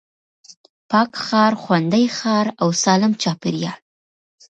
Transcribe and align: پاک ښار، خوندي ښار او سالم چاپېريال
پاک 0.89 1.11
ښار، 1.25 1.53
خوندي 1.63 2.05
ښار 2.17 2.45
او 2.61 2.69
سالم 2.83 3.13
چاپېريال 3.21 3.79